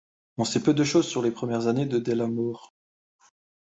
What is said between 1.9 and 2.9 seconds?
Della Moore.